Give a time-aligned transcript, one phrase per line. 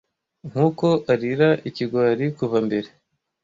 [0.49, 2.89] nkuko arira ikigwari kuva mbere